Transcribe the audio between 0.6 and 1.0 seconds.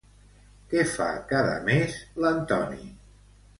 Què